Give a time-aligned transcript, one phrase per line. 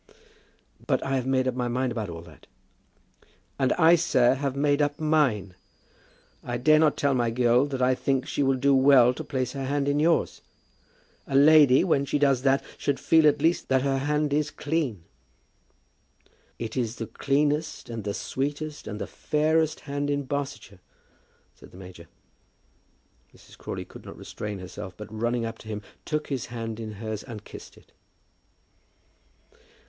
[0.87, 2.47] "But I have made up my mind about all that."
[3.59, 5.53] "And I, sir, have made up mine.
[6.43, 9.51] I dare not tell my girl that I think she will do well to place
[9.51, 10.41] her hand in yours.
[11.27, 15.03] A lady, when she does that, should feel at least that her hand is clean."
[16.57, 20.79] "It is the cleanest and the sweetest and the fairest hand in Barsetshire,"
[21.53, 22.07] said the major.
[23.37, 23.55] Mrs.
[23.55, 27.21] Crawley could not restrain herself, but running up to him, took his hand in hers
[27.21, 27.91] and kissed it.